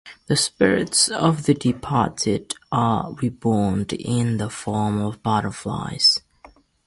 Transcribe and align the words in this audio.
The 0.25 0.35
spirits 0.35 1.09
of 1.09 1.43
the 1.43 1.53
departed 1.53 2.55
are 2.71 3.11
reborn 3.21 3.85
in 3.99 4.37
the 4.37 4.49
form 4.49 4.99
of 4.99 5.21
butterflies. 5.21 6.21